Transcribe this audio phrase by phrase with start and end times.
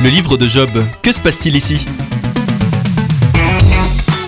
[0.00, 0.70] Le livre de Job,
[1.02, 1.84] que se passe-t-il ici?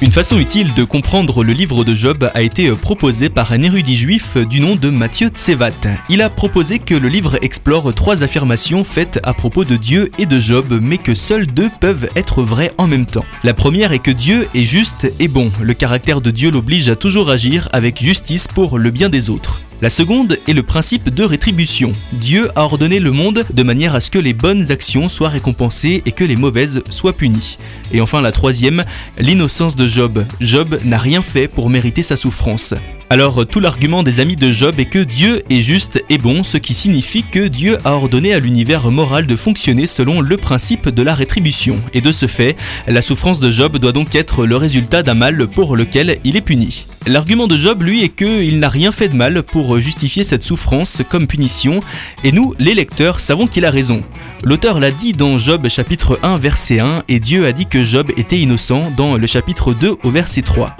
[0.00, 3.94] Une façon utile de comprendre le livre de Job a été proposée par un érudit
[3.94, 5.70] juif du nom de Mathieu Tsevat.
[6.08, 10.26] Il a proposé que le livre explore trois affirmations faites à propos de Dieu et
[10.26, 13.24] de Job, mais que seules deux peuvent être vraies en même temps.
[13.44, 15.52] La première est que Dieu est juste et bon.
[15.62, 19.59] Le caractère de Dieu l'oblige à toujours agir avec justice pour le bien des autres.
[19.82, 21.92] La seconde est le principe de rétribution.
[22.12, 26.02] Dieu a ordonné le monde de manière à ce que les bonnes actions soient récompensées
[26.04, 27.56] et que les mauvaises soient punies.
[27.90, 28.84] Et enfin la troisième,
[29.18, 30.22] l'innocence de Job.
[30.38, 32.74] Job n'a rien fait pour mériter sa souffrance.
[33.08, 36.58] Alors tout l'argument des amis de Job est que Dieu est juste et bon, ce
[36.58, 41.02] qui signifie que Dieu a ordonné à l'univers moral de fonctionner selon le principe de
[41.02, 41.80] la rétribution.
[41.94, 42.54] Et de ce fait,
[42.86, 46.42] la souffrance de Job doit donc être le résultat d'un mal pour lequel il est
[46.42, 46.86] puni.
[47.06, 51.02] L'argument de Job, lui, est qu'il n'a rien fait de mal pour justifier cette souffrance
[51.08, 51.80] comme punition,
[52.24, 54.02] et nous, les lecteurs, savons qu'il a raison.
[54.42, 58.10] L'auteur l'a dit dans Job chapitre 1 verset 1, et Dieu a dit que Job
[58.16, 60.76] était innocent dans le chapitre 2 au verset 3.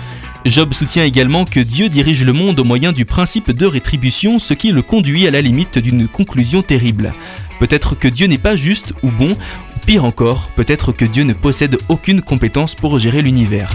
[0.47, 4.55] Job soutient également que Dieu dirige le monde au moyen du principe de rétribution, ce
[4.55, 7.13] qui le conduit à la limite d'une conclusion terrible.
[7.59, 11.35] Peut-être que Dieu n'est pas juste ou bon, ou pire encore, peut-être que Dieu ne
[11.35, 13.71] possède aucune compétence pour gérer l'univers.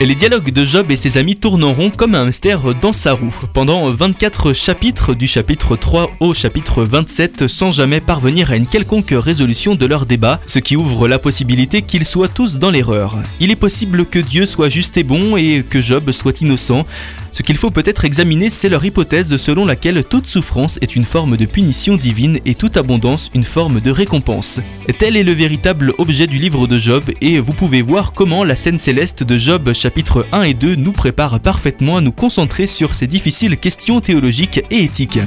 [0.00, 3.88] Les dialogues de Job et ses amis tourneront comme un hamster dans sa roue pendant
[3.88, 9.74] 24 chapitres du chapitre 3 au chapitre 27 sans jamais parvenir à une quelconque résolution
[9.74, 13.16] de leur débat, ce qui ouvre la possibilité qu'ils soient tous dans l'erreur.
[13.40, 16.86] Il est possible que Dieu soit juste et bon et que Job soit innocent.
[17.32, 21.36] Ce qu'il faut peut-être examiner, c'est leur hypothèse selon laquelle toute souffrance est une forme
[21.36, 24.60] de punition divine et toute abondance une forme de récompense.
[24.98, 28.56] Tel est le véritable objet du livre de Job et vous pouvez voir comment la
[28.56, 32.94] scène céleste de Job chapitres 1 et 2 nous prépare parfaitement à nous concentrer sur
[32.94, 35.20] ces difficiles questions théologiques et éthiques.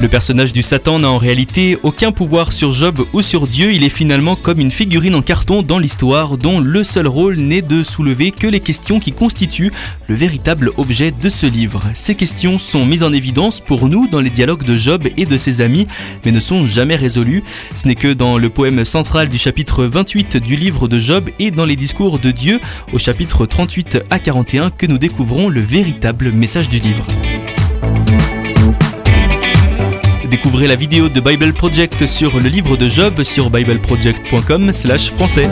[0.00, 3.84] Le personnage du Satan n'a en réalité aucun pouvoir sur Job ou sur Dieu, il
[3.84, 7.84] est finalement comme une figurine en carton dans l'histoire dont le seul rôle n'est de
[7.84, 9.72] soulever que les questions qui constituent
[10.08, 11.82] le véritable objet de ce livre.
[11.92, 15.36] Ces questions sont mises en évidence pour nous dans les dialogues de Job et de
[15.36, 15.86] ses amis,
[16.24, 17.44] mais ne sont jamais résolues.
[17.76, 21.50] Ce n'est que dans le poème central du chapitre 28 du livre de Job et
[21.50, 22.58] dans les discours de Dieu
[22.94, 27.04] au chapitre 38 à 41 que nous découvrons le véritable message du livre.
[30.30, 35.48] Découvrez la vidéo de Bible Project sur le livre de Job sur bibleproject.com/français.